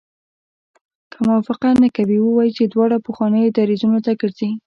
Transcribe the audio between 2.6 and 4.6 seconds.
دواړه پخوانیو دریځونو ته ګرځي.